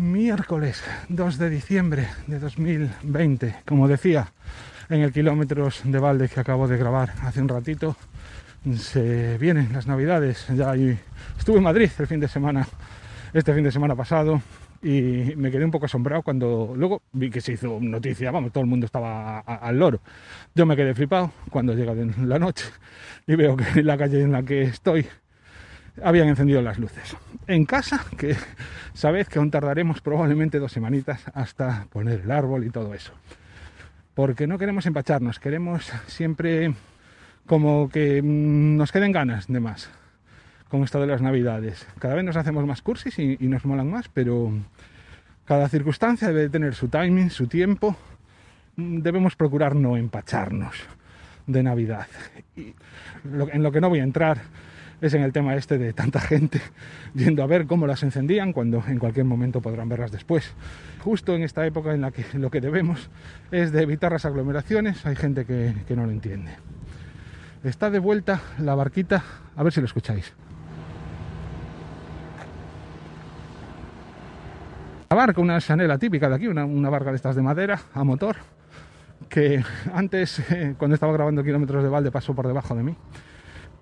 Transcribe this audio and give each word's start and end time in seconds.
Miércoles 0.00 0.82
2 1.10 1.36
de 1.36 1.50
diciembre 1.50 2.08
de 2.26 2.38
2020, 2.38 3.56
como 3.66 3.86
decía 3.86 4.32
en 4.88 5.02
el 5.02 5.12
kilómetros 5.12 5.82
de 5.84 5.98
balde 5.98 6.30
que 6.30 6.40
acabo 6.40 6.66
de 6.66 6.78
grabar 6.78 7.12
hace 7.20 7.42
un 7.42 7.48
ratito, 7.48 7.94
se 8.78 9.36
vienen 9.36 9.74
las 9.74 9.86
navidades, 9.86 10.46
ya 10.56 10.72
estuve 11.38 11.58
en 11.58 11.64
Madrid 11.64 11.90
el 11.98 12.06
fin 12.06 12.18
de 12.18 12.28
semana, 12.28 12.66
este 13.34 13.52
fin 13.52 13.62
de 13.62 13.70
semana 13.70 13.94
pasado, 13.94 14.40
y 14.82 15.34
me 15.36 15.50
quedé 15.50 15.66
un 15.66 15.70
poco 15.70 15.84
asombrado 15.84 16.22
cuando 16.22 16.72
luego 16.74 17.02
vi 17.12 17.28
que 17.28 17.42
se 17.42 17.52
hizo 17.52 17.78
noticia, 17.78 18.30
vamos, 18.30 18.52
todo 18.52 18.64
el 18.64 18.70
mundo 18.70 18.86
estaba 18.86 19.40
al 19.40 19.78
loro. 19.78 20.00
Yo 20.54 20.64
me 20.64 20.76
quedé 20.76 20.94
flipado 20.94 21.30
cuando 21.50 21.74
llega 21.74 21.92
la 22.24 22.38
noche 22.38 22.64
y 23.26 23.34
veo 23.34 23.54
que 23.54 23.80
en 23.80 23.86
la 23.86 23.98
calle 23.98 24.22
en 24.22 24.32
la 24.32 24.42
que 24.44 24.62
estoy 24.62 25.06
habían 26.02 26.28
encendido 26.28 26.62
las 26.62 26.78
luces. 26.78 27.16
En 27.46 27.64
casa, 27.64 28.04
que 28.16 28.36
sabéis 28.94 29.28
que 29.28 29.38
aún 29.38 29.50
tardaremos 29.50 30.00
probablemente 30.00 30.58
dos 30.58 30.72
semanitas 30.72 31.22
hasta 31.34 31.86
poner 31.90 32.20
el 32.20 32.30
árbol 32.30 32.64
y 32.64 32.70
todo 32.70 32.94
eso. 32.94 33.12
Porque 34.14 34.46
no 34.46 34.58
queremos 34.58 34.86
empacharnos, 34.86 35.38
queremos 35.38 35.92
siempre 36.06 36.74
como 37.46 37.88
que 37.88 38.22
mm, 38.22 38.76
nos 38.76 38.92
queden 38.92 39.12
ganas 39.12 39.46
de 39.46 39.60
más 39.60 39.90
con 40.68 40.84
esto 40.84 41.00
de 41.00 41.06
las 41.06 41.20
navidades. 41.20 41.86
Cada 41.98 42.14
vez 42.14 42.24
nos 42.24 42.36
hacemos 42.36 42.64
más 42.64 42.80
cursis 42.80 43.18
y, 43.18 43.36
nos 43.40 43.64
molan 43.64 43.90
más, 43.90 44.08
pero 44.08 44.52
cada 45.44 45.68
circunstancia 45.68 46.28
debe 46.28 46.48
tener 46.48 46.74
su 46.74 46.88
timing, 46.88 47.30
su 47.30 47.48
tiempo. 47.48 47.96
Mm, 48.76 49.00
debemos 49.00 49.34
procurar 49.34 49.74
no 49.74 49.96
empacharnos 49.96 50.76
de 51.46 51.62
Navidad. 51.62 52.06
En 52.54 53.62
lo 53.62 53.72
que 53.72 53.80
no 53.80 53.88
voy 53.88 53.98
a 53.98 54.04
entrar 54.04 54.42
es 55.00 55.14
en 55.14 55.22
el 55.22 55.32
tema 55.32 55.54
este 55.54 55.78
de 55.78 55.92
tanta 55.92 56.20
gente 56.20 56.60
yendo 57.14 57.42
a 57.42 57.46
ver 57.46 57.66
cómo 57.66 57.86
las 57.86 58.02
encendían 58.02 58.52
cuando 58.52 58.82
en 58.86 58.98
cualquier 58.98 59.26
momento 59.26 59.60
podrán 59.60 59.88
verlas 59.88 60.12
después. 60.12 60.52
Justo 61.00 61.34
en 61.34 61.42
esta 61.42 61.66
época 61.66 61.94
en 61.94 62.02
la 62.02 62.10
que 62.10 62.24
lo 62.34 62.50
que 62.50 62.60
debemos 62.60 63.10
es 63.50 63.72
de 63.72 63.82
evitar 63.82 64.12
las 64.12 64.24
aglomeraciones, 64.24 65.04
hay 65.06 65.16
gente 65.16 65.44
que, 65.44 65.74
que 65.86 65.96
no 65.96 66.04
lo 66.04 66.12
entiende. 66.12 66.52
Está 67.64 67.90
de 67.90 67.98
vuelta 67.98 68.40
la 68.58 68.74
barquita, 68.74 69.22
a 69.56 69.62
ver 69.62 69.72
si 69.72 69.80
lo 69.80 69.86
escucháis. 69.86 70.32
La 75.10 75.16
barca, 75.16 75.40
una 75.40 75.60
chanela 75.60 75.98
típica 75.98 76.28
de 76.28 76.36
aquí, 76.36 76.46
una, 76.46 76.88
barca 76.88 77.10
de 77.10 77.16
estas 77.16 77.34
de 77.34 77.42
madera 77.42 77.80
a 77.94 78.04
motor, 78.04 78.36
que 79.28 79.60
antes, 79.92 80.38
eh, 80.52 80.76
cuando 80.78 80.94
estaba 80.94 81.12
grabando 81.12 81.42
kilómetros 81.42 81.82
de 81.82 81.88
balde, 81.88 82.12
pasó 82.12 82.32
por 82.32 82.46
debajo 82.46 82.76
de 82.76 82.84
mí. 82.84 82.96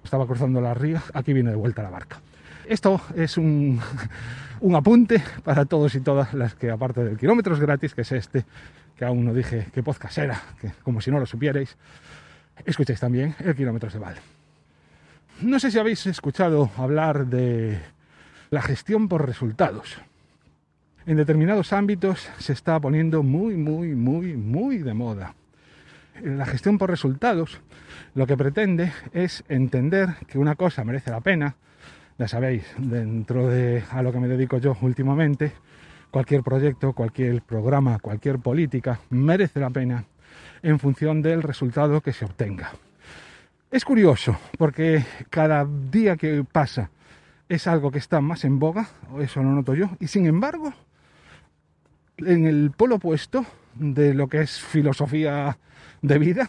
Estaba 0.08 0.26
cruzando 0.26 0.62
la 0.62 0.72
ría, 0.72 1.02
aquí 1.12 1.34
viene 1.34 1.50
de 1.50 1.56
vuelta 1.56 1.82
la 1.82 1.90
barca. 1.90 2.18
Esto 2.66 2.98
es 3.14 3.36
un, 3.36 3.78
un 4.62 4.74
apunte 4.74 5.22
para 5.44 5.66
todos 5.66 5.94
y 5.94 6.00
todas 6.00 6.32
las 6.32 6.54
que, 6.54 6.70
aparte 6.70 7.04
del 7.04 7.18
kilómetros 7.18 7.60
gratis, 7.60 7.92
que 7.92 8.00
es 8.00 8.12
este, 8.12 8.46
que 8.96 9.04
aún 9.04 9.26
no 9.26 9.34
dije 9.34 9.66
qué 9.74 9.82
podcast 9.82 10.16
era, 10.16 10.40
que 10.62 10.72
como 10.82 11.02
si 11.02 11.10
no 11.10 11.20
lo 11.20 11.26
supierais, 11.26 11.76
escuchéis 12.64 12.98
también 12.98 13.34
el 13.40 13.54
kilómetros 13.54 13.92
de 13.92 13.98
balde. 13.98 14.20
No 15.42 15.60
sé 15.60 15.70
si 15.70 15.78
habéis 15.78 16.06
escuchado 16.06 16.70
hablar 16.78 17.26
de 17.26 17.78
la 18.48 18.62
gestión 18.62 19.08
por 19.08 19.26
resultados 19.26 19.98
en 21.08 21.16
determinados 21.16 21.72
ámbitos 21.72 22.28
se 22.38 22.52
está 22.52 22.78
poniendo 22.78 23.22
muy, 23.22 23.56
muy, 23.56 23.94
muy, 23.94 24.36
muy 24.36 24.78
de 24.78 24.92
moda. 24.92 25.34
La 26.22 26.46
gestión 26.46 26.78
por 26.78 26.90
resultados 26.90 27.60
lo 28.14 28.26
que 28.26 28.36
pretende 28.36 28.92
es 29.12 29.44
entender 29.48 30.14
que 30.26 30.38
una 30.38 30.56
cosa 30.56 30.84
merece 30.84 31.10
la 31.10 31.20
pena, 31.20 31.56
ya 32.18 32.26
sabéis, 32.26 32.64
dentro 32.78 33.48
de 33.48 33.84
a 33.90 34.02
lo 34.02 34.12
que 34.12 34.18
me 34.18 34.28
dedico 34.28 34.58
yo 34.58 34.76
últimamente, 34.80 35.52
cualquier 36.10 36.42
proyecto, 36.42 36.92
cualquier 36.92 37.42
programa, 37.42 37.98
cualquier 38.00 38.38
política 38.38 39.00
merece 39.10 39.60
la 39.60 39.70
pena 39.70 40.04
en 40.62 40.78
función 40.78 41.22
del 41.22 41.42
resultado 41.42 42.00
que 42.00 42.12
se 42.12 42.24
obtenga. 42.24 42.72
Es 43.70 43.84
curioso 43.84 44.36
porque 44.56 45.04
cada 45.30 45.66
día 45.66 46.16
que 46.16 46.44
pasa 46.50 46.90
es 47.48 47.66
algo 47.66 47.90
que 47.90 47.98
está 47.98 48.20
más 48.20 48.44
en 48.44 48.58
boga, 48.58 48.88
eso 49.20 49.42
lo 49.42 49.52
noto 49.52 49.74
yo, 49.74 49.90
y 50.00 50.08
sin 50.08 50.26
embargo 50.26 50.72
en 52.18 52.46
el 52.46 52.72
polo 52.76 52.96
opuesto 52.96 53.46
de 53.74 54.14
lo 54.14 54.28
que 54.28 54.40
es 54.40 54.58
filosofía 54.58 55.56
de 56.02 56.18
vida 56.18 56.48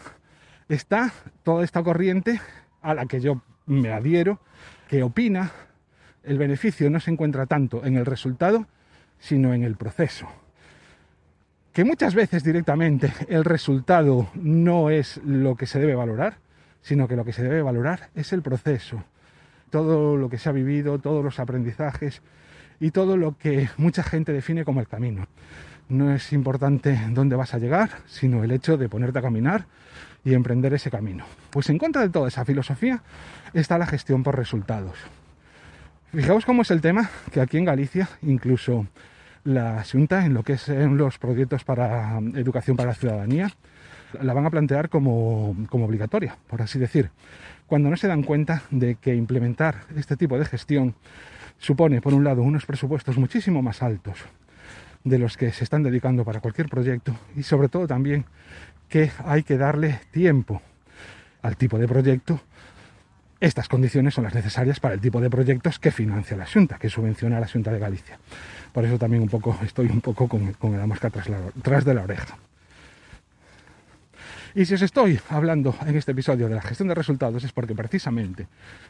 está 0.68 1.12
toda 1.42 1.64
esta 1.64 1.82
corriente 1.82 2.40
a 2.82 2.94
la 2.94 3.06
que 3.06 3.20
yo 3.20 3.42
me 3.66 3.92
adhiero, 3.92 4.40
que 4.88 5.02
opina 5.02 5.50
el 6.22 6.38
beneficio 6.38 6.90
no 6.90 7.00
se 7.00 7.10
encuentra 7.10 7.46
tanto 7.46 7.84
en 7.84 7.96
el 7.96 8.06
resultado, 8.06 8.66
sino 9.18 9.54
en 9.54 9.62
el 9.62 9.76
proceso. 9.76 10.28
Que 11.72 11.84
muchas 11.84 12.14
veces 12.14 12.42
directamente 12.42 13.12
el 13.28 13.44
resultado 13.44 14.28
no 14.34 14.90
es 14.90 15.18
lo 15.24 15.56
que 15.56 15.66
se 15.66 15.78
debe 15.78 15.94
valorar, 15.94 16.38
sino 16.82 17.08
que 17.08 17.16
lo 17.16 17.24
que 17.24 17.32
se 17.32 17.42
debe 17.42 17.62
valorar 17.62 18.10
es 18.14 18.32
el 18.32 18.42
proceso. 18.42 19.02
Todo 19.70 20.16
lo 20.16 20.28
que 20.28 20.38
se 20.38 20.48
ha 20.48 20.52
vivido, 20.52 20.98
todos 20.98 21.24
los 21.24 21.38
aprendizajes, 21.38 22.22
y 22.80 22.90
todo 22.90 23.16
lo 23.16 23.36
que 23.36 23.68
mucha 23.76 24.02
gente 24.02 24.32
define 24.32 24.64
como 24.64 24.80
el 24.80 24.88
camino. 24.88 25.26
No 25.90 26.14
es 26.14 26.32
importante 26.32 27.00
dónde 27.10 27.34
vas 27.34 27.52
a 27.52 27.58
llegar, 27.58 27.90
sino 28.06 28.44
el 28.44 28.52
hecho 28.52 28.76
de 28.76 28.88
ponerte 28.88 29.18
a 29.18 29.22
caminar 29.22 29.66
y 30.24 30.34
emprender 30.34 30.72
ese 30.72 30.88
camino. 30.88 31.24
Pues 31.50 31.68
en 31.68 31.78
contra 31.78 32.02
de 32.02 32.10
toda 32.10 32.28
esa 32.28 32.44
filosofía 32.44 33.02
está 33.54 33.76
la 33.76 33.86
gestión 33.86 34.22
por 34.22 34.36
resultados. 34.36 34.96
Fijaos 36.12 36.44
cómo 36.44 36.62
es 36.62 36.70
el 36.70 36.80
tema 36.80 37.10
que 37.32 37.40
aquí 37.40 37.58
en 37.58 37.64
Galicia, 37.64 38.08
incluso 38.22 38.86
la 39.42 39.84
Junta, 39.90 40.24
en 40.24 40.32
lo 40.32 40.44
que 40.44 40.58
son 40.58 40.96
los 40.96 41.18
proyectos 41.18 41.64
para 41.64 42.18
educación 42.34 42.76
para 42.76 42.90
la 42.90 42.94
ciudadanía, 42.94 43.50
la 44.22 44.32
van 44.32 44.46
a 44.46 44.50
plantear 44.50 44.90
como, 44.90 45.56
como 45.70 45.86
obligatoria, 45.86 46.36
por 46.46 46.62
así 46.62 46.78
decir, 46.78 47.10
cuando 47.66 47.90
no 47.90 47.96
se 47.96 48.06
dan 48.06 48.22
cuenta 48.22 48.62
de 48.70 48.94
que 48.94 49.16
implementar 49.16 49.80
este 49.96 50.16
tipo 50.16 50.38
de 50.38 50.44
gestión 50.44 50.94
supone, 51.58 52.00
por 52.00 52.14
un 52.14 52.22
lado, 52.22 52.42
unos 52.42 52.64
presupuestos 52.64 53.18
muchísimo 53.18 53.60
más 53.60 53.82
altos 53.82 54.24
de 55.04 55.18
los 55.18 55.36
que 55.36 55.52
se 55.52 55.64
están 55.64 55.82
dedicando 55.82 56.24
para 56.24 56.40
cualquier 56.40 56.68
proyecto 56.68 57.16
y 57.36 57.42
sobre 57.42 57.68
todo 57.68 57.86
también 57.86 58.26
que 58.88 59.10
hay 59.24 59.42
que 59.42 59.56
darle 59.56 60.00
tiempo 60.10 60.60
al 61.42 61.56
tipo 61.56 61.78
de 61.78 61.88
proyecto. 61.88 62.40
Estas 63.40 63.68
condiciones 63.68 64.12
son 64.12 64.24
las 64.24 64.34
necesarias 64.34 64.80
para 64.80 64.94
el 64.94 65.00
tipo 65.00 65.20
de 65.20 65.30
proyectos 65.30 65.78
que 65.78 65.90
financia 65.90 66.36
la 66.36 66.46
Junta, 66.46 66.78
que 66.78 66.90
subvenciona 66.90 67.40
la 67.40 67.48
Junta 67.48 67.72
de 67.72 67.78
Galicia. 67.78 68.18
Por 68.72 68.84
eso 68.84 68.98
también 68.98 69.22
un 69.22 69.30
poco 69.30 69.58
estoy 69.64 69.86
un 69.86 70.02
poco 70.02 70.28
con, 70.28 70.52
con 70.54 70.76
la 70.76 70.86
mosca 70.86 71.08
tras, 71.08 71.28
tras 71.62 71.84
de 71.84 71.94
la 71.94 72.02
oreja. 72.02 72.36
Y 74.54 74.64
si 74.64 74.74
os 74.74 74.82
estoy 74.82 75.18
hablando 75.28 75.74
en 75.86 75.96
este 75.96 76.12
episodio 76.12 76.48
de 76.48 76.56
la 76.56 76.62
gestión 76.62 76.88
de 76.88 76.94
resultados 76.94 77.44
es 77.44 77.52
porque 77.52 77.74
precisamente 77.74 78.48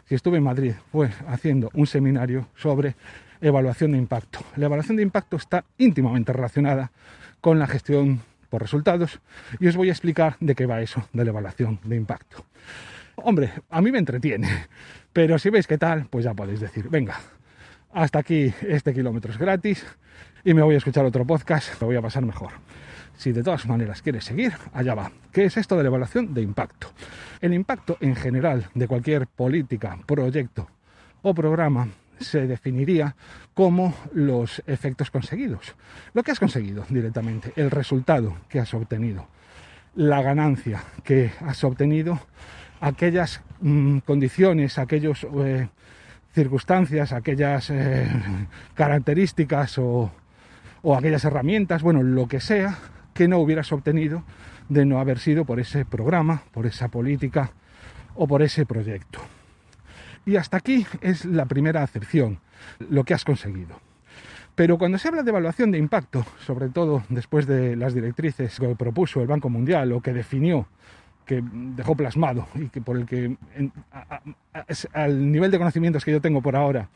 si 0.09 0.15
estuve 0.15 0.39
en 0.39 0.45
Madrid 0.45 0.73
fue 0.91 1.11
haciendo 1.29 1.71
un 1.75 1.87
seminario 1.87 2.49
sobre 2.57 2.97
evaluación 3.41 3.93
de 3.93 3.99
impacto. 3.99 4.41
La 4.57 4.67
evaluación 4.67 4.97
de 4.97 5.03
impacto 5.03 5.37
está 5.37 5.65
íntimamente 5.79 6.33
relacionada 6.33 6.91
con 7.41 7.59
la 7.59 7.67
gestión 7.67 8.21
por 8.49 8.61
resultados 8.61 9.21
y 9.59 9.69
os 9.69 9.77
voy 9.77 9.89
a 9.89 9.93
explicar 9.93 10.37
de 10.41 10.55
qué 10.55 10.67
va 10.67 10.83
eso 10.83 11.09
de 11.13 11.25
la 11.25 11.31
evaluación 11.31 11.79
de 11.85 11.97
impacto. 11.97 12.45
Hombre, 13.17 13.53
a 13.71 13.81
mí 13.81 13.93
me 13.93 13.99
entretiene, 13.99 14.49
pero 15.13 15.39
si 15.39 15.51
veis 15.51 15.67
qué 15.67 15.79
tal, 15.79 16.07
pues 16.11 16.25
ya 16.25 16.35
podéis 16.35 16.61
decir, 16.61 16.89
venga, 16.89 17.19
hasta 17.93 18.19
aquí 18.19 18.53
este 18.63 18.95
kilómetro 18.95 19.33
es 19.33 19.39
gratis 19.39 19.87
y 20.45 20.55
me 20.55 20.63
voy 20.63 20.75
a 20.75 20.79
escuchar 20.79 21.05
otro 21.05 21.27
podcast, 21.27 21.81
me 21.81 21.87
voy 21.87 21.97
a 21.97 22.03
pasar 22.03 22.25
mejor. 22.25 22.53
Si 23.17 23.33
de 23.33 23.43
todas 23.43 23.67
maneras 23.67 24.01
quieres 24.01 24.25
seguir, 24.25 24.55
allá 24.73 24.95
va. 24.95 25.13
¿Qué 25.33 25.45
es 25.45 25.57
esto 25.59 25.77
de 25.77 25.83
la 25.83 25.89
evaluación 25.89 26.33
de 26.33 26.41
impacto? 26.41 26.91
El 27.41 27.53
impacto 27.53 27.99
en 28.01 28.17
general 28.17 28.71
de 28.75 28.89
cualquier 28.89 29.27
política, 29.27 29.99
proyecto 30.07 30.69
o 31.23 31.35
programa 31.35 31.89
se 32.21 32.47
definiría 32.47 33.17
como 33.55 33.95
los 34.13 34.63
efectos 34.67 35.11
conseguidos. 35.11 35.75
Lo 36.15 36.23
que 36.23 36.31
has 36.31 36.39
conseguido 36.39 36.85
directamente, 36.89 37.53
el 37.57 37.71
resultado 37.71 38.37
que 38.49 38.61
has 38.61 38.73
obtenido, 38.75 39.27
la 39.95 40.23
ganancia 40.23 40.83
que 41.03 41.33
has 41.41 41.65
obtenido, 41.65 42.21
aquellas 42.81 43.43
mm, 43.61 43.99
condiciones, 43.99 44.79
aquellas 44.79 45.27
eh, 45.45 45.69
circunstancias, 46.33 47.13
aquellas 47.13 47.71
eh, 47.71 48.09
características 48.75 49.79
o, 49.79 50.11
o 50.83 50.97
aquellas 50.97 51.25
herramientas, 51.25 51.83
bueno, 51.83 52.03
lo 52.03 52.29
que 52.29 52.41
sea, 52.41 52.79
que 53.15 53.29
no 53.29 53.39
hubieras 53.39 53.73
obtenido 53.73 54.25
de 54.69 54.87
no 54.87 55.01
haber 55.01 55.19
sido 55.19 55.45
por 55.45 55.59
ese 55.59 55.85
programa, 55.85 56.45
por 56.53 56.67
esa 56.67 56.89
política 56.89 57.53
o 58.15 58.27
por 58.29 58.43
ese 58.43 58.65
proyecto. 58.65 59.21
Y 60.27 60.37
hasta 60.37 60.59
aquí 60.59 60.87
es 61.01 61.25
la 61.25 61.47
primera 61.47 61.83
acepción, 61.83 62.41
lo 62.79 63.05
que 63.05 63.15
has 63.15 63.25
conseguido. 63.25 63.81
Pero 64.55 64.79
cuando 64.79 64.99
se 64.99 65.09
habla 65.09 65.23
de 65.23 65.31
evaluación 65.31 65.71
de 65.71 65.79
impacto, 65.79 66.25
sobre 66.45 66.69
todo 66.69 67.03
después 67.09 67.47
de 67.47 67.77
las 67.77 67.95
directrices 67.95 68.59
que 68.59 68.75
propuso 68.75 69.23
el 69.23 69.27
Banco 69.27 69.49
Mundial 69.49 69.93
o 69.93 70.01
que 70.01 70.13
definió, 70.13 70.67
que 71.25 71.43
dejó 71.43 71.95
plasmado 71.95 72.49
y 72.55 72.69
que 72.69 72.81
por 72.81 72.97
el 72.97 73.07
que 73.07 73.37
al 74.93 75.31
nivel 75.31 75.51
de 75.51 75.59
conocimientos 75.59 76.05
que 76.05 76.11
yo 76.11 76.21
tengo 76.21 76.43
por 76.43 76.57
ahora 76.57 76.89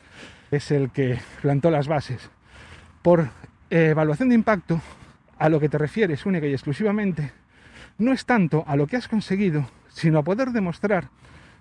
es 0.51 0.71
el 0.71 0.91
que 0.91 1.17
plantó 1.41 1.71
las 1.71 1.87
bases 1.87 2.29
por 3.01 3.29
evaluación 3.69 4.29
de 4.29 4.35
impacto, 4.35 4.81
a 5.37 5.49
lo 5.49 5.59
que 5.59 5.69
te 5.69 5.77
refieres 5.77 6.25
única 6.25 6.47
y 6.47 6.53
exclusivamente, 6.53 7.31
no 7.97 8.13
es 8.13 8.25
tanto 8.25 8.63
a 8.67 8.75
lo 8.75 8.87
que 8.87 8.97
has 8.97 9.07
conseguido, 9.07 9.67
sino 9.89 10.19
a 10.19 10.23
poder 10.23 10.49
demostrar 10.49 11.09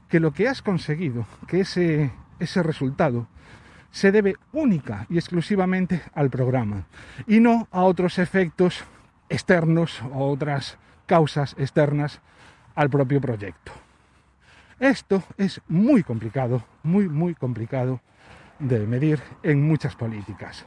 que 0.09 0.21
lo 0.21 0.33
que 0.33 0.49
has 0.49 0.63
conseguido, 0.63 1.27
que 1.47 1.61
ese, 1.61 2.11
ese 2.39 2.63
resultado, 2.63 3.27
se 3.91 4.11
debe 4.11 4.35
única 4.53 5.07
y 5.09 5.19
exclusivamente 5.19 6.03
al 6.15 6.29
programa 6.29 6.87
y 7.29 7.39
no 7.39 7.69
a 7.71 7.83
otros 7.83 8.19
efectos 8.19 8.85
externos 9.29 10.03
o 10.13 10.31
otras 10.31 10.79
causas 11.07 11.55
externas 11.59 12.21
al 12.75 12.91
propio 12.91 13.21
proyecto. 13.21 13.73
Esto 14.81 15.23
es 15.39 15.61
muy 15.69 16.03
complicado, 16.03 16.65
muy, 16.83 17.09
muy 17.09 17.35
complicado 17.35 18.01
de 18.59 18.87
medir 18.87 19.21
en 19.43 19.63
muchas 19.63 19.95
políticas. 19.95 20.65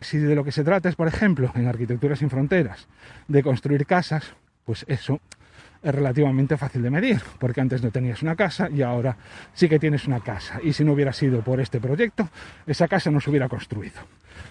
Si 0.00 0.18
de 0.18 0.34
lo 0.36 0.44
que 0.44 0.52
se 0.52 0.64
trata 0.64 0.88
es, 0.88 0.94
por 0.94 1.08
ejemplo, 1.08 1.50
en 1.54 1.66
Arquitectura 1.66 2.14
sin 2.14 2.30
Fronteras, 2.30 2.86
de 3.26 3.42
construir 3.42 3.86
casas, 3.86 4.34
pues 4.64 4.84
eso 4.88 5.20
es 5.82 5.94
relativamente 5.94 6.56
fácil 6.56 6.82
de 6.82 6.90
medir, 6.90 7.20
porque 7.38 7.60
antes 7.60 7.82
no 7.82 7.90
tenías 7.90 8.22
una 8.22 8.36
casa 8.36 8.68
y 8.70 8.82
ahora 8.82 9.16
sí 9.54 9.68
que 9.68 9.78
tienes 9.78 10.06
una 10.06 10.20
casa. 10.20 10.60
Y 10.62 10.72
si 10.72 10.84
no 10.84 10.92
hubiera 10.92 11.12
sido 11.12 11.42
por 11.42 11.60
este 11.60 11.80
proyecto, 11.80 12.28
esa 12.66 12.88
casa 12.88 13.10
no 13.10 13.20
se 13.20 13.30
hubiera 13.30 13.48
construido. 13.48 14.00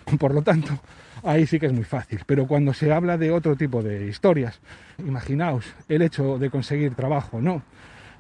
Por 0.20 0.34
lo 0.34 0.42
tanto, 0.42 0.80
ahí 1.24 1.46
sí 1.46 1.60
que 1.60 1.68
es 1.68 1.74
muy 1.74 1.84
fácil. 1.84 2.22
Pero 2.26 2.48
cuando 2.48 2.74
se 2.74 2.92
habla 2.92 3.18
de 3.18 3.32
otro 3.32 3.56
tipo 3.56 3.84
de 3.84 4.08
historias, 4.08 4.60
imaginaos 4.98 5.66
el 5.90 6.02
hecho 6.02 6.38
de 6.38 6.50
conseguir 6.50 6.96
trabajo, 6.96 7.42
no, 7.42 7.62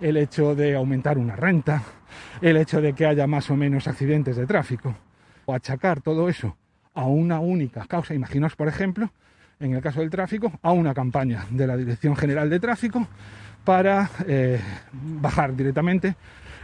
el 0.02 0.18
hecho 0.18 0.56
de 0.56 0.76
aumentar 0.76 1.18
una 1.18 1.36
renta, 1.36 1.84
el 2.42 2.58
hecho 2.58 2.82
de 2.82 2.94
que 2.94 3.06
haya 3.06 3.28
más 3.28 3.50
o 3.50 3.56
menos 3.56 3.88
accidentes 3.88 4.36
de 4.36 4.46
tráfico, 4.46 4.96
o 5.46 5.54
achacar 5.54 6.02
todo 6.02 6.30
eso 6.30 6.58
a 6.94 7.06
una 7.06 7.40
única 7.40 7.86
causa. 7.86 8.14
Imaginaos, 8.14 8.56
por 8.56 8.68
ejemplo, 8.68 9.12
en 9.60 9.74
el 9.74 9.82
caso 9.82 10.02
del 10.02 10.10
tráfico, 10.10 10.52
a 10.62 10.72
una 10.72 10.94
campaña 10.94 11.46
de 11.50 11.68
la 11.68 11.78
Dirección 11.78 12.16
General 12.16 12.50
de 12.50 12.60
Tráfico 12.60 13.08
para 13.64 14.10
eh, 14.28 14.60
bajar 14.94 15.56
directamente 15.56 16.16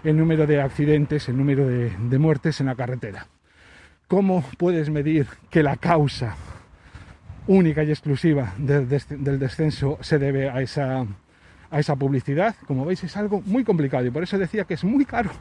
el 0.03 0.17
número 0.17 0.45
de 0.45 0.61
accidentes, 0.61 1.27
el 1.29 1.37
número 1.37 1.67
de, 1.67 2.19
muertes 2.19 2.59
en 2.59 2.67
la 2.67 2.75
carretera. 2.75 3.27
¿Cómo 4.07 4.43
puedes 4.57 4.89
medir 4.89 5.27
que 5.49 5.63
la 5.63 5.77
causa 5.77 6.35
única 7.47 7.83
y 7.83 7.89
exclusiva 7.89 8.53
del, 8.57 8.87
descenso 8.87 9.97
se 10.01 10.19
debe 10.19 10.49
a 10.49 10.61
esa, 10.61 11.05
a 11.71 11.79
esa 11.79 11.95
publicidad? 11.95 12.55
Como 12.67 12.85
veis 12.85 13.03
es 13.03 13.17
algo 13.17 13.41
muy 13.45 13.63
complicado 13.63 14.05
y 14.05 14.11
por 14.11 14.23
eso 14.23 14.37
decía 14.37 14.65
que 14.65 14.75
es 14.75 14.83
muy 14.83 15.05
caro, 15.05 15.31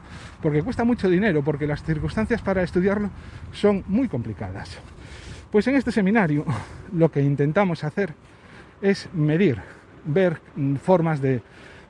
porque 0.41 0.63
cuesta 0.63 0.83
mucho 0.83 1.09
dinero, 1.09 1.43
porque 1.43 1.67
las 1.67 1.83
circunstancias 1.83 2.41
para 2.41 2.63
estudiarlo 2.63 3.09
son 3.51 3.83
muy 3.87 4.07
complicadas. 4.07 4.79
Pues 5.51 5.67
en 5.67 5.75
este 5.75 5.91
seminario 5.91 6.45
lo 6.93 7.11
que 7.11 7.21
intentamos 7.21 7.83
hacer 7.83 8.13
es 8.81 9.09
medir, 9.13 9.59
ver 10.05 10.39
formas 10.81 11.21
de, 11.21 11.41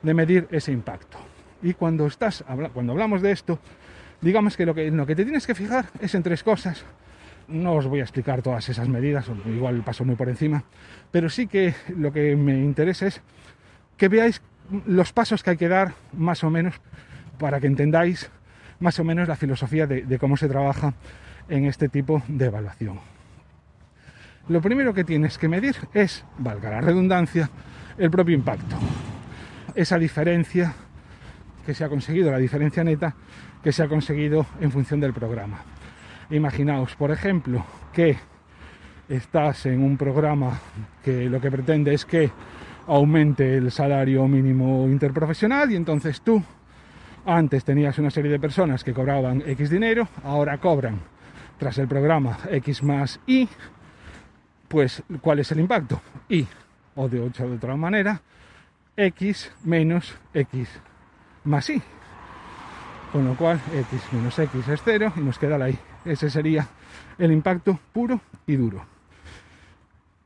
medir 0.02 0.48
ese 0.50 0.72
impacto. 0.72 1.18
Y 1.62 1.74
cuando, 1.74 2.06
estás, 2.06 2.44
cuando 2.72 2.92
hablamos 2.92 3.22
de 3.22 3.32
esto, 3.32 3.58
digamos 4.20 4.56
que 4.56 4.66
lo, 4.66 4.74
que 4.74 4.90
lo 4.90 5.06
que 5.06 5.14
te 5.14 5.24
tienes 5.24 5.46
que 5.46 5.54
fijar 5.54 5.86
es 6.00 6.14
en 6.14 6.22
tres 6.22 6.42
cosas. 6.42 6.84
No 7.48 7.74
os 7.74 7.86
voy 7.86 8.00
a 8.00 8.04
explicar 8.04 8.42
todas 8.42 8.68
esas 8.68 8.88
medidas, 8.88 9.26
igual 9.46 9.82
paso 9.82 10.04
muy 10.04 10.16
por 10.16 10.28
encima, 10.28 10.64
pero 11.10 11.28
sí 11.28 11.46
que 11.46 11.74
lo 11.96 12.12
que 12.12 12.36
me 12.36 12.58
interesa 12.58 13.06
es 13.06 13.20
que 13.98 14.08
veáis 14.08 14.40
los 14.86 15.12
pasos 15.12 15.42
que 15.42 15.50
hay 15.50 15.56
que 15.58 15.68
dar, 15.68 15.92
más 16.12 16.42
o 16.42 16.50
menos, 16.50 16.74
para 17.38 17.60
que 17.60 17.66
entendáis 17.66 18.30
más 18.80 18.98
o 18.98 19.04
menos 19.04 19.28
la 19.28 19.36
filosofía 19.36 19.86
de 19.86 20.18
cómo 20.18 20.36
se 20.36 20.48
trabaja 20.48 20.94
en 21.48 21.66
este 21.66 21.88
tipo 21.88 22.22
de 22.28 22.46
evaluación 22.46 23.13
lo 24.48 24.60
primero 24.60 24.92
que 24.92 25.04
tienes 25.04 25.38
que 25.38 25.48
medir 25.48 25.76
es, 25.92 26.24
valga 26.38 26.70
la 26.70 26.80
redundancia, 26.80 27.48
el 27.96 28.10
propio 28.10 28.34
impacto. 28.34 28.76
Esa 29.74 29.98
diferencia 29.98 30.74
que 31.64 31.74
se 31.74 31.84
ha 31.84 31.88
conseguido, 31.88 32.30
la 32.30 32.38
diferencia 32.38 32.84
neta 32.84 33.14
que 33.62 33.72
se 33.72 33.82
ha 33.82 33.88
conseguido 33.88 34.46
en 34.60 34.70
función 34.70 35.00
del 35.00 35.14
programa. 35.14 35.62
Imaginaos, 36.30 36.94
por 36.96 37.10
ejemplo, 37.10 37.64
que 37.92 38.16
estás 39.08 39.66
en 39.66 39.82
un 39.82 39.96
programa 39.96 40.58
que 41.02 41.28
lo 41.28 41.40
que 41.40 41.50
pretende 41.50 41.94
es 41.94 42.04
que 42.04 42.30
aumente 42.86 43.56
el 43.56 43.70
salario 43.70 44.26
mínimo 44.28 44.86
interprofesional 44.86 45.72
y 45.72 45.76
entonces 45.76 46.20
tú 46.20 46.42
antes 47.24 47.64
tenías 47.64 47.98
una 47.98 48.10
serie 48.10 48.30
de 48.30 48.38
personas 48.38 48.84
que 48.84 48.92
cobraban 48.92 49.42
X 49.46 49.70
dinero, 49.70 50.08
ahora 50.22 50.58
cobran 50.58 51.00
tras 51.58 51.78
el 51.78 51.88
programa 51.88 52.38
X 52.50 52.82
más 52.82 53.20
Y 53.26 53.48
pues 54.74 55.04
¿cuál 55.20 55.38
es 55.38 55.52
el 55.52 55.60
impacto? 55.60 56.02
Y, 56.28 56.44
o 56.96 57.08
de, 57.08 57.20
otra, 57.20 57.46
de 57.46 57.54
otra 57.54 57.76
manera, 57.76 58.20
x 58.96 59.52
menos 59.62 60.16
x 60.34 60.68
más 61.44 61.70
y. 61.70 61.80
Con 63.12 63.24
lo 63.24 63.36
cual 63.36 63.60
x 63.72 64.02
menos 64.10 64.36
x 64.36 64.66
es 64.66 64.82
cero 64.84 65.12
y 65.14 65.20
nos 65.20 65.38
queda 65.38 65.58
la 65.58 65.70
y. 65.70 65.78
Ese 66.04 66.28
sería 66.28 66.66
el 67.18 67.30
impacto 67.30 67.78
puro 67.92 68.20
y 68.48 68.56
duro. 68.56 68.84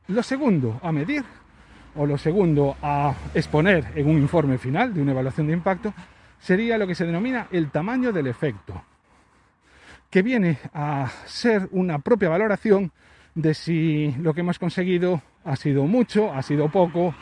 Lo 0.07 0.23
segundo 0.23 0.79
a 0.81 0.91
medir, 0.91 1.23
o 1.93 2.07
lo 2.07 2.17
segundo 2.17 2.75
a 2.81 3.13
exponer 3.35 3.91
en 3.93 4.09
un 4.09 4.17
informe 4.17 4.57
final 4.57 4.95
de 4.95 5.03
una 5.03 5.11
evaluación 5.11 5.45
de 5.45 5.53
impacto, 5.53 5.93
sería 6.39 6.79
lo 6.79 6.87
que 6.87 6.95
se 6.95 7.05
denomina 7.05 7.49
el 7.51 7.69
tamaño 7.69 8.11
del 8.11 8.25
efecto, 8.25 8.81
que 10.09 10.23
viene 10.23 10.57
a 10.73 11.07
ser 11.27 11.69
una 11.71 11.99
propia 11.99 12.29
valoración 12.29 12.91
de 13.35 13.53
si 13.53 14.11
lo 14.19 14.33
que 14.33 14.41
hemos 14.41 14.59
conseguido 14.59 15.21
ha 15.43 15.55
sido 15.55 15.85
mucho, 15.85 16.33
ha 16.33 16.41
sido 16.41 16.69
poco, 16.69 17.13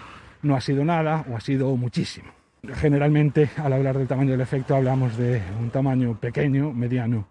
no 0.41 0.55
ha 0.55 0.61
sido 0.61 0.83
nada 0.83 1.25
o 1.29 1.35
ha 1.35 1.39
sido 1.39 1.75
muchísimo. 1.75 2.31
Generalmente 2.75 3.49
al 3.57 3.73
hablar 3.73 3.97
del 3.97 4.07
tamaño 4.07 4.31
del 4.31 4.41
efecto 4.41 4.75
hablamos 4.75 5.17
de 5.17 5.41
un 5.59 5.69
tamaño 5.69 6.15
pequeño, 6.19 6.73
mediano 6.73 7.27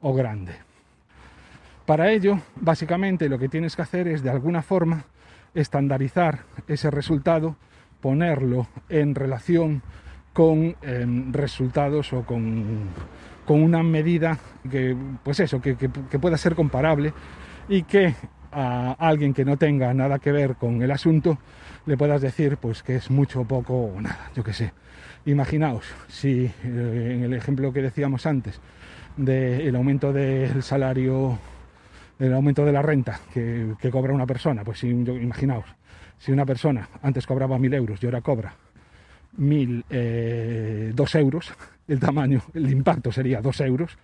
o 0.00 0.12
grande. 0.12 0.54
Para 1.86 2.10
ello, 2.10 2.40
básicamente 2.56 3.28
lo 3.28 3.38
que 3.38 3.48
tienes 3.48 3.76
que 3.76 3.82
hacer 3.82 4.08
es 4.08 4.22
de 4.22 4.30
alguna 4.30 4.62
forma 4.62 5.04
estandarizar 5.54 6.40
ese 6.66 6.90
resultado, 6.90 7.56
ponerlo 8.00 8.66
en 8.88 9.14
relación 9.14 9.82
con 10.32 10.76
em, 10.82 11.32
resultados 11.32 12.12
o 12.12 12.24
con, 12.24 12.90
una 13.48 13.82
medida 13.84 14.38
que, 14.68 14.96
pues 15.22 15.38
eso, 15.40 15.60
que 15.62 15.78
pueda 16.18 16.36
ser 16.36 16.56
comparable 16.56 17.14
y 17.68 17.82
que 17.82 18.14
a 18.52 18.92
alguien 18.98 19.34
que 19.34 19.44
no 19.44 19.56
tenga 19.56 19.92
nada 19.92 20.18
que 20.18 20.32
ver 20.32 20.56
con 20.56 20.82
el 20.82 20.90
asunto 20.90 21.38
le 21.84 21.96
puedas 21.96 22.20
decir 22.20 22.56
pues 22.56 22.82
que 22.82 22.96
es 22.96 23.10
mucho, 23.10 23.44
poco 23.44 23.74
o 23.74 24.00
nada, 24.00 24.30
yo 24.34 24.42
qué 24.42 24.52
sé. 24.52 24.72
Imaginaos 25.24 25.84
si 26.08 26.44
eh, 26.44 26.52
en 26.64 27.22
el 27.24 27.34
ejemplo 27.34 27.72
que 27.72 27.82
decíamos 27.82 28.26
antes 28.26 28.60
del 29.16 29.74
aumento 29.74 30.12
del 30.12 30.62
salario, 30.62 31.38
el 32.18 32.32
aumento 32.32 32.64
de 32.64 32.72
la 32.72 32.82
renta 32.82 33.20
que, 33.32 33.74
cobra 33.90 34.12
una 34.12 34.26
persona, 34.26 34.62
pues 34.64 34.80
si, 34.80 34.88
imaginaos, 34.88 35.66
si 36.18 36.32
una 36.32 36.44
persona 36.44 36.88
antes 37.02 37.26
cobraba 37.26 37.58
mil 37.58 37.72
euros 37.74 38.02
y 38.02 38.06
ahora 38.06 38.20
cobra 38.20 38.54
mil 39.36 39.84
eh, 39.90 40.92
dos 40.94 41.14
euros, 41.14 41.52
el 41.88 42.00
tamaño, 42.00 42.42
el 42.54 42.70
impacto 42.70 43.12
sería 43.12 43.40
dos 43.40 43.60
euros, 43.60 43.96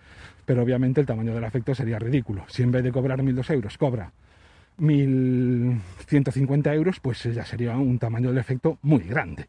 pero 0.45 0.63
obviamente 0.63 1.01
el 1.01 1.07
tamaño 1.07 1.33
del 1.33 1.43
afecto 1.43 1.75
sería 1.75 1.99
ridículo. 1.99 2.45
Si 2.47 2.63
en 2.63 2.71
vez 2.71 2.83
de 2.83 2.91
cobrar 2.91 3.21
1.200 3.21 3.53
euros 3.53 3.77
cobra 3.77 4.11
1.150 4.79 6.73
euros, 6.73 6.99
pues 6.99 7.23
ya 7.23 7.45
sería 7.45 7.77
un 7.77 7.99
tamaño 7.99 8.29
del 8.29 8.39
efecto 8.39 8.79
muy 8.81 9.03
grande. 9.03 9.47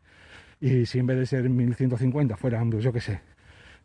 Y 0.61 0.87
si 0.87 0.99
en 0.99 1.07
vez 1.07 1.19
de 1.19 1.27
ser 1.27 1.49
1.150 1.49 2.37
fueran, 2.37 2.71
pues 2.71 2.85
yo 2.85 2.93
qué 2.93 3.01
sé, 3.01 3.21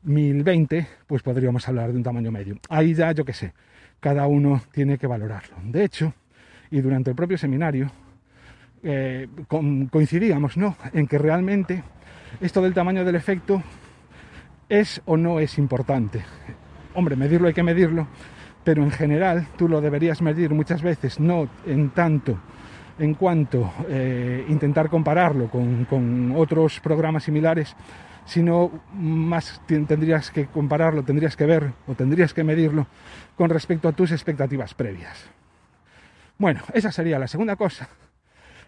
1.020, 0.05 0.87
pues 1.07 1.23
podríamos 1.23 1.67
hablar 1.67 1.91
de 1.91 1.97
un 1.97 2.03
tamaño 2.03 2.31
medio. 2.31 2.57
Ahí 2.69 2.93
ya, 2.93 3.11
yo 3.11 3.25
qué 3.25 3.33
sé, 3.33 3.53
cada 3.99 4.27
uno 4.27 4.61
tiene 4.71 4.97
que 4.97 5.07
valorarlo. 5.07 5.57
De 5.63 5.83
hecho, 5.83 6.13
y 6.71 6.81
durante 6.81 7.09
el 7.09 7.15
propio 7.15 7.37
seminario, 7.37 7.91
eh, 8.83 9.27
coincidíamos 9.91 10.57
¿no? 10.57 10.75
en 10.93 11.07
que 11.07 11.17
realmente 11.17 11.83
esto 12.41 12.61
del 12.61 12.73
tamaño 12.73 13.03
del 13.05 13.15
efecto 13.15 13.61
es 14.67 15.01
o 15.05 15.17
no 15.17 15.39
es 15.39 15.57
importante. 15.57 16.21
Hombre, 16.93 17.15
medirlo 17.15 17.47
hay 17.47 17.53
que 17.53 17.63
medirlo, 17.63 18.07
pero 18.63 18.83
en 18.83 18.91
general 18.91 19.47
tú 19.57 19.67
lo 19.67 19.81
deberías 19.81 20.21
medir 20.21 20.51
muchas 20.51 20.81
veces, 20.81 21.19
no 21.19 21.49
en 21.65 21.89
tanto 21.89 22.39
en 22.99 23.13
cuanto 23.13 23.73
eh, 23.87 24.45
intentar 24.49 24.89
compararlo 24.89 25.49
con, 25.49 26.33
otros 26.35 26.79
programas 26.81 27.23
similares, 27.23 27.75
sino 28.25 28.83
más 28.93 29.61
tendrías 29.65 30.29
que 30.29 30.47
compararlo, 30.47 31.03
tendrías 31.03 31.35
que 31.35 31.45
ver 31.45 31.71
o 31.87 31.95
tendrías 31.95 32.33
que 32.33 32.43
medirlo 32.43 32.87
con 33.35 33.49
respecto 33.49 33.87
a 33.87 33.93
tus 33.93 34.11
expectativas 34.11 34.73
previas. 34.73 35.25
Bueno, 36.37 36.61
esa 36.73 36.91
sería 36.91 37.17
la 37.17 37.27
segunda 37.27 37.55
cosa. 37.55 37.89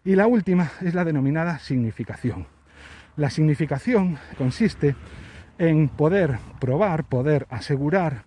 Y 0.03 0.15
la 0.15 0.25
última 0.25 0.72
es 0.81 0.96
la 0.96 1.05
denominada 1.05 1.60
significación. 1.60 2.48
La 3.17 3.29
significación 3.29 4.17
consiste 4.36 4.96
en 5.60 5.89
poder 5.89 6.39
probar, 6.60 7.03
poder 7.03 7.46
asegurar 7.51 8.24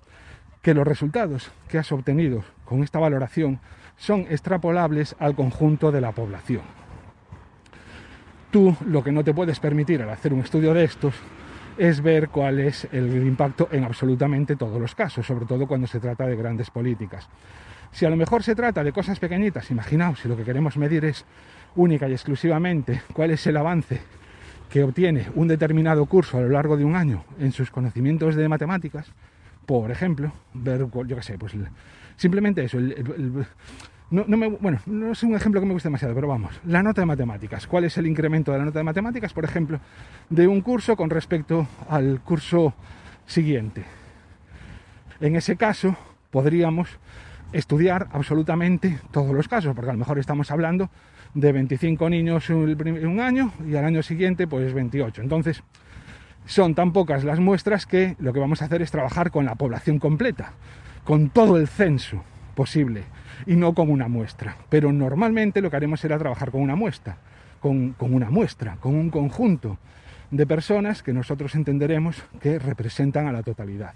que 0.62 0.72
los 0.72 0.86
resultados 0.86 1.50
que 1.68 1.78
has 1.78 1.90
obtenido 1.90 2.44
con 2.64 2.84
esta 2.84 3.00
valoración 3.00 3.58
son 3.96 4.20
extrapolables 4.30 5.16
al 5.18 5.34
conjunto 5.34 5.90
de 5.90 6.00
la 6.00 6.12
población. 6.12 6.62
Tú 8.52 8.76
lo 8.86 9.02
que 9.02 9.10
no 9.10 9.24
te 9.24 9.34
puedes 9.34 9.58
permitir 9.58 10.00
al 10.00 10.10
hacer 10.10 10.32
un 10.32 10.40
estudio 10.40 10.74
de 10.74 10.84
estos 10.84 11.14
es 11.76 12.00
ver 12.00 12.28
cuál 12.28 12.60
es 12.60 12.86
el 12.92 13.16
impacto 13.26 13.68
en 13.72 13.82
absolutamente 13.82 14.54
todos 14.54 14.80
los 14.80 14.94
casos, 14.94 15.26
sobre 15.26 15.44
todo 15.44 15.66
cuando 15.66 15.88
se 15.88 15.98
trata 15.98 16.24
de 16.24 16.36
grandes 16.36 16.70
políticas. 16.70 17.28
Si 17.94 18.04
a 18.04 18.10
lo 18.10 18.16
mejor 18.16 18.42
se 18.42 18.56
trata 18.56 18.82
de 18.82 18.92
cosas 18.92 19.20
pequeñitas, 19.20 19.70
imaginaos 19.70 20.18
si 20.18 20.26
lo 20.26 20.36
que 20.36 20.42
queremos 20.42 20.76
medir 20.76 21.04
es 21.04 21.24
única 21.76 22.08
y 22.08 22.12
exclusivamente 22.12 23.02
cuál 23.12 23.30
es 23.30 23.46
el 23.46 23.56
avance 23.56 24.00
que 24.68 24.82
obtiene 24.82 25.28
un 25.36 25.46
determinado 25.46 26.04
curso 26.06 26.38
a 26.38 26.40
lo 26.40 26.48
largo 26.48 26.76
de 26.76 26.84
un 26.84 26.96
año 26.96 27.24
en 27.38 27.52
sus 27.52 27.70
conocimientos 27.70 28.34
de 28.34 28.48
matemáticas, 28.48 29.12
por 29.64 29.92
ejemplo, 29.92 30.32
ver, 30.54 30.88
yo 31.06 31.16
qué 31.16 31.22
sé, 31.22 31.38
pues 31.38 31.54
simplemente 32.16 32.64
eso, 32.64 32.78
no, 34.10 34.24
me, 34.36 34.48
bueno, 34.48 34.80
no 34.86 35.12
es 35.12 35.22
un 35.22 35.36
ejemplo 35.36 35.60
que 35.60 35.66
me 35.68 35.72
guste 35.72 35.86
demasiado, 35.86 36.16
pero 36.16 36.26
vamos, 36.26 36.60
la 36.66 36.82
nota 36.82 37.00
de 37.00 37.06
matemáticas. 37.06 37.68
¿Cuál 37.68 37.84
es 37.84 37.96
el 37.96 38.08
incremento 38.08 38.50
de 38.50 38.58
la 38.58 38.64
nota 38.64 38.80
de 38.80 38.84
matemáticas, 38.84 39.32
por 39.32 39.44
ejemplo, 39.44 39.78
de 40.30 40.48
un 40.48 40.62
curso 40.62 40.96
con 40.96 41.10
respecto 41.10 41.68
al 41.88 42.20
curso 42.22 42.74
siguiente? 43.24 43.84
En 45.20 45.36
ese 45.36 45.56
caso, 45.56 45.96
podríamos 46.32 46.88
estudiar 47.54 48.08
absolutamente 48.12 48.98
todos 49.12 49.32
los 49.32 49.48
casos, 49.48 49.74
porque 49.74 49.90
a 49.90 49.94
lo 49.94 49.98
mejor 49.98 50.18
estamos 50.18 50.50
hablando 50.50 50.90
de 51.34 51.52
25 51.52 52.10
niños 52.10 52.50
un 52.50 53.20
año 53.20 53.52
y 53.66 53.76
al 53.76 53.84
año 53.84 54.02
siguiente 54.02 54.46
pues 54.46 54.74
28. 54.74 55.22
Entonces, 55.22 55.62
son 56.46 56.74
tan 56.74 56.92
pocas 56.92 57.24
las 57.24 57.38
muestras 57.38 57.86
que 57.86 58.16
lo 58.18 58.32
que 58.32 58.40
vamos 58.40 58.60
a 58.60 58.66
hacer 58.66 58.82
es 58.82 58.90
trabajar 58.90 59.30
con 59.30 59.44
la 59.44 59.54
población 59.54 59.98
completa, 59.98 60.52
con 61.04 61.30
todo 61.30 61.56
el 61.56 61.68
censo 61.68 62.22
posible 62.54 63.04
y 63.46 63.54
no 63.54 63.72
con 63.72 63.88
una 63.88 64.08
muestra. 64.08 64.56
Pero 64.68 64.92
normalmente 64.92 65.62
lo 65.62 65.70
que 65.70 65.76
haremos 65.76 66.00
será 66.00 66.18
trabajar 66.18 66.50
con 66.50 66.60
una 66.60 66.74
muestra, 66.74 67.16
con, 67.60 67.92
con 67.92 68.14
una 68.14 68.30
muestra, 68.30 68.76
con 68.76 68.96
un 68.96 69.10
conjunto 69.10 69.78
de 70.30 70.46
personas 70.46 71.02
que 71.02 71.12
nosotros 71.12 71.54
entenderemos 71.54 72.22
que 72.40 72.58
representan 72.58 73.28
a 73.28 73.32
la 73.32 73.42
totalidad. 73.42 73.94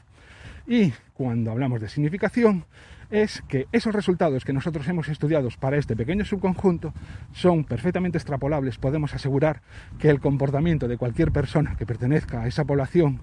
Y 0.68 0.92
cuando 1.14 1.50
hablamos 1.50 1.80
de 1.80 1.88
significación, 1.88 2.66
es 3.10 3.42
que 3.48 3.66
esos 3.72 3.94
resultados 3.94 4.44
que 4.44 4.52
nosotros 4.52 4.86
hemos 4.86 5.08
estudiado 5.08 5.48
para 5.58 5.78
este 5.78 5.96
pequeño 5.96 6.26
subconjunto 6.26 6.92
son 7.32 7.64
perfectamente 7.64 8.18
extrapolables. 8.18 8.76
Podemos 8.76 9.14
asegurar 9.14 9.62
que 9.98 10.10
el 10.10 10.20
comportamiento 10.20 10.86
de 10.86 10.98
cualquier 10.98 11.32
persona 11.32 11.74
que 11.76 11.86
pertenezca 11.86 12.42
a 12.42 12.46
esa 12.46 12.66
población, 12.66 13.20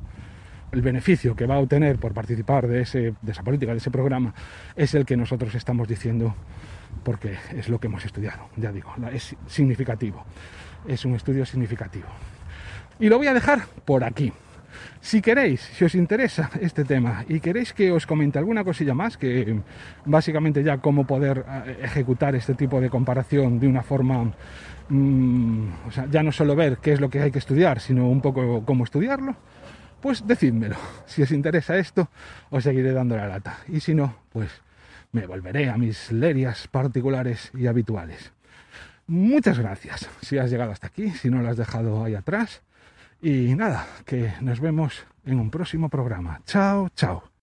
el 0.72 0.82
beneficio 0.82 1.36
que 1.36 1.46
va 1.46 1.56
a 1.56 1.60
obtener 1.60 2.00
por 2.00 2.16
participar 2.16 2.68
de, 2.68 2.82
ese, 2.82 3.14
de 3.22 3.32
esa 3.32 3.44
política, 3.44 3.74
de 3.74 3.78
ese 3.78 3.92
programa, 3.92 4.34
es 4.76 4.96
el 4.96 5.06
que 5.06 5.16
nosotros 5.16 5.54
estamos 5.54 5.88
diciendo 5.88 6.34
porque 7.04 7.38
es 7.56 7.70
lo 7.70 7.80
que 7.80 7.86
hemos 7.86 8.04
estudiado. 8.06 8.50
Ya 8.58 8.72
digo, 8.72 8.92
es 9.14 9.36
significativo. 9.46 10.26
Es 10.88 11.06
un 11.06 11.14
estudio 11.14 11.46
significativo. 11.46 12.08
Y 13.00 13.08
lo 13.08 13.20
voy 13.20 13.28
a 13.28 13.34
dejar 13.36 13.68
por 13.86 14.04
aquí. 14.04 14.34
Si 15.02 15.22
queréis, 15.22 15.62
si 15.62 15.86
os 15.86 15.96
interesa 15.96 16.50
este 16.60 16.84
tema 16.84 17.26
y 17.28 17.40
queréis 17.40 17.74
que 17.74 17.92
os 17.92 18.06
comente 18.06 18.40
alguna 18.40 18.64
cosilla 18.64 18.94
más, 18.94 19.18
que 19.18 19.60
básicamente 20.06 20.64
ya 20.64 20.80
cómo 20.80 21.06
poder 21.06 21.46
eh, 21.48 21.80
ejecutar 21.84 22.36
este 22.36 22.56
tipo 22.56 22.82
de 22.82 22.90
comparación 22.90 23.60
de 23.60 23.68
una 23.68 23.84
forma, 23.84 24.34
mm, 24.90 25.68
o 25.88 25.92
sea, 25.92 26.08
ya 26.10 26.24
no 26.24 26.32
solo 26.32 26.56
ver 26.56 26.78
qué 26.78 26.94
es 26.94 27.00
lo 27.00 27.10
que 27.10 27.22
hay 27.22 27.32
que 27.32 27.40
estudiar, 27.40 27.80
sino 27.80 28.10
un 28.10 28.22
poco 28.22 28.66
cómo 28.66 28.84
estudiarlo, 28.84 29.36
pues 30.02 30.26
decídmelo. 30.26 30.76
Si 31.06 31.22
os 31.22 31.32
interesa 31.32 31.78
esto, 31.78 32.10
os 32.50 32.64
seguiré 32.64 32.92
dando 32.92 33.16
la 33.16 33.28
lata. 33.28 33.60
Y 33.68 33.80
si 33.80 33.94
no, 33.94 34.16
pues 34.34 34.50
me 35.12 35.28
volveré 35.28 35.70
a 35.70 35.78
mis 35.78 36.12
lerias 36.12 36.68
particulares 36.68 37.52
y 37.54 37.68
habituales. 37.68 38.34
Muchas 39.08 39.60
gracias 39.60 40.10
si 40.22 40.40
has 40.40 40.50
llegado 40.50 40.72
hasta 40.72 40.88
aquí, 40.88 41.12
si 41.12 41.30
no 41.30 41.42
lo 41.42 41.50
has 41.50 41.58
dejado 41.58 42.04
ahí 42.04 42.16
atrás. 42.16 42.64
Y 43.22 43.56
nada, 43.56 43.88
que 44.06 44.34
nos 44.42 44.60
vemos 44.60 45.06
en 45.26 45.40
un 45.40 45.50
próximo 45.50 45.90
programa. 45.90 46.42
Chao, 46.46 46.90
chao. 46.96 47.35